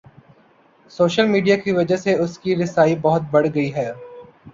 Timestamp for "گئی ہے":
3.55-3.91